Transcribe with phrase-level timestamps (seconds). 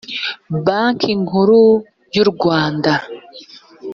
[0.65, 1.61] banki nkuru
[2.15, 2.91] y’u rwanda